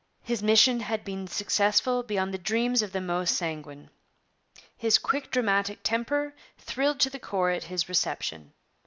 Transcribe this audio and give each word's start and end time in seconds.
His 0.23 0.41
mission 0.41 0.79
had 0.79 1.05
been 1.05 1.27
successful 1.27 2.01
beyond 2.01 2.33
the 2.33 2.39
dreams 2.39 2.81
of 2.81 2.91
the 2.91 2.99
most 2.99 3.37
sanguine. 3.37 3.91
His 4.75 4.97
quick 4.97 5.29
dramatic 5.29 5.81
temper 5.83 6.33
thrilled 6.57 6.99
to 7.01 7.11
the 7.11 7.19
core 7.19 7.51
at 7.51 7.65
his 7.65 7.87
reception. 7.87 8.53